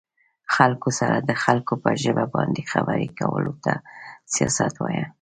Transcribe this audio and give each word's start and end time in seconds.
خلکو 0.55 0.89
سره 0.99 1.15
د 1.19 1.31
خلکو 1.43 1.73
په 1.83 1.89
ژبه 2.03 2.25
باندې 2.35 2.61
خبرې 2.71 3.09
کولو 3.19 3.53
ته 3.63 3.73
سياست 4.35 4.75
وايه 4.79 5.05